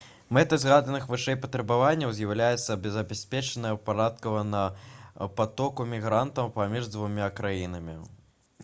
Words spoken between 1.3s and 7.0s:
патрабаванняў з'яўляецца забеспячэнне ўпарадкаванага патоку мігрантаў паміж